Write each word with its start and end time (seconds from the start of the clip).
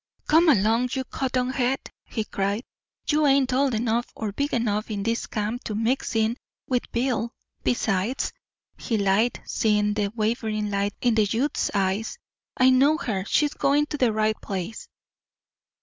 "Come 0.27 0.49
along, 0.49 0.89
you 0.93 1.03
cotton 1.03 1.51
head!" 1.51 1.79
he 2.05 2.23
cried. 2.25 2.63
"You 3.07 3.27
ain't 3.27 3.53
old 3.53 3.75
enough 3.75 4.07
or 4.15 4.31
big 4.31 4.51
enough 4.51 4.89
in 4.89 5.03
this 5.03 5.27
camp 5.27 5.63
to 5.65 5.75
mix 5.75 6.15
in 6.15 6.37
with 6.67 6.91
Bill. 6.91 7.31
Besides," 7.63 8.33
he 8.79 8.97
lied, 8.97 9.39
seeing 9.45 9.93
the 9.93 10.11
wavering 10.15 10.71
light 10.71 10.95
in 11.01 11.13
the 11.13 11.25
youth's 11.25 11.69
eyes, 11.75 12.17
"I 12.57 12.71
know 12.71 12.97
her. 12.97 13.25
She's 13.27 13.53
going 13.53 13.85
to 13.91 13.97
the 13.99 14.11
right 14.11 14.35
place." 14.41 14.87